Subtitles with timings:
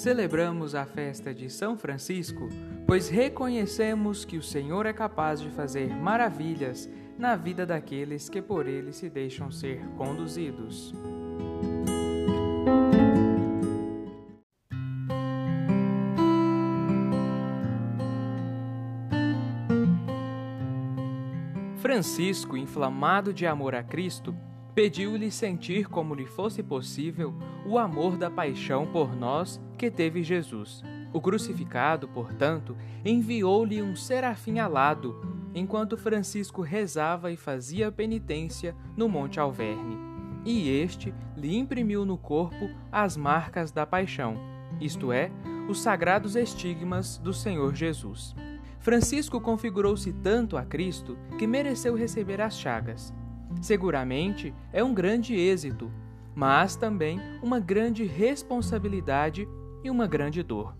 [0.00, 2.48] Celebramos a festa de São Francisco,
[2.86, 6.88] pois reconhecemos que o Senhor é capaz de fazer maravilhas
[7.18, 10.94] na vida daqueles que por ele se deixam ser conduzidos.
[21.76, 24.34] Francisco, inflamado de amor a Cristo,
[24.74, 27.34] pediu-lhe sentir como lhe fosse possível
[27.66, 30.82] o amor da paixão por nós que teve Jesus.
[31.12, 35.20] O crucificado, portanto, enviou-lhe um serafim alado,
[35.54, 39.98] enquanto Francisco rezava e fazia penitência no Monte Alverne.
[40.44, 44.36] E este lhe imprimiu no corpo as marcas da paixão,
[44.80, 45.30] isto é,
[45.68, 48.34] os sagrados estigmas do Senhor Jesus.
[48.78, 53.12] Francisco configurou-se tanto a Cristo que mereceu receber as chagas.
[53.60, 55.90] Seguramente é um grande êxito,
[56.34, 59.46] mas também uma grande responsabilidade
[59.82, 60.74] e uma grande dor.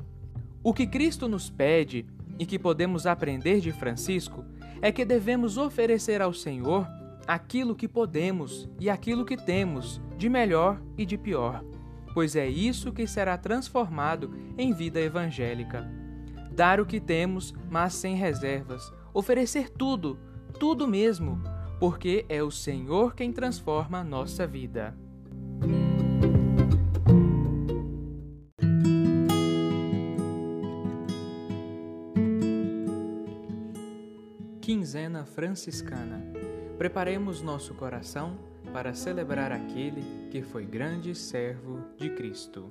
[0.62, 2.06] O que Cristo nos pede
[2.38, 4.44] e que podemos aprender de Francisco
[4.80, 6.86] é que devemos oferecer ao Senhor
[7.26, 11.64] aquilo que podemos e aquilo que temos, de melhor e de pior,
[12.12, 15.88] pois é isso que será transformado em vida evangélica.
[16.50, 20.18] Dar o que temos, mas sem reservas, oferecer tudo,
[20.58, 21.40] tudo mesmo,
[21.80, 24.94] porque é o Senhor quem transforma a nossa vida.
[34.60, 36.22] Quinzena Franciscana.
[36.76, 38.38] Preparemos nosso coração
[38.74, 42.70] para celebrar aquele que foi grande servo de Cristo.